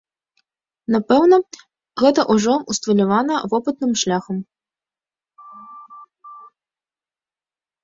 [0.93, 1.37] Напэўна,
[2.03, 4.41] гэта ўжо ўсталявана вопытным шляхам.